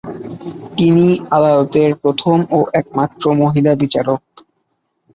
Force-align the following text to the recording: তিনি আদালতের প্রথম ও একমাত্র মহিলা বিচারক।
তিনি 0.77 1.05
আদালতের 1.37 1.89
প্রথম 2.01 2.37
ও 2.51 2.69
একমাত্র 2.73 3.23
মহিলা 3.41 3.71
বিচারক। 3.75 4.21